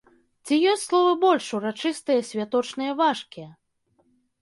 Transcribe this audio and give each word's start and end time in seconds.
Ці 0.45 0.55
ёсць 0.71 0.85
словы 0.89 1.11
больш 1.25 1.45
урачыстыя, 1.59 2.27
святочныя, 2.33 2.91
важкія? 3.07 3.49